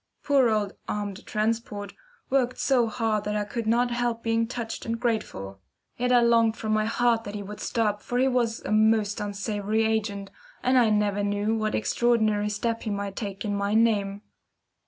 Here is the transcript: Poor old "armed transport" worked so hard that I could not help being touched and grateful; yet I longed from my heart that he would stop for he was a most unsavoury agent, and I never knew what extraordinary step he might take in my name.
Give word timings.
Poor 0.23 0.49
old 0.49 0.73
"armed 0.87 1.23
transport" 1.27 1.93
worked 2.31 2.57
so 2.57 2.87
hard 2.87 3.23
that 3.23 3.35
I 3.35 3.43
could 3.43 3.67
not 3.67 3.91
help 3.91 4.23
being 4.23 4.47
touched 4.47 4.83
and 4.83 4.99
grateful; 4.99 5.59
yet 5.95 6.11
I 6.11 6.21
longed 6.21 6.57
from 6.57 6.71
my 6.73 6.85
heart 6.85 7.23
that 7.23 7.35
he 7.35 7.43
would 7.43 7.59
stop 7.59 8.01
for 8.01 8.17
he 8.17 8.27
was 8.27 8.61
a 8.61 8.71
most 8.71 9.19
unsavoury 9.21 9.83
agent, 9.85 10.31
and 10.63 10.79
I 10.79 10.89
never 10.89 11.23
knew 11.23 11.55
what 11.55 11.75
extraordinary 11.75 12.49
step 12.49 12.81
he 12.81 12.89
might 12.89 13.15
take 13.15 13.45
in 13.45 13.55
my 13.55 13.75
name. 13.75 14.23